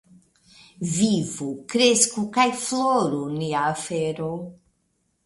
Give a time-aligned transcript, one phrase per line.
[0.93, 4.31] Vivu, kresku kaj floru nia afero!